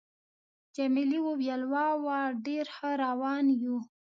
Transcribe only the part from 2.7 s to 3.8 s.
ښه روان یو.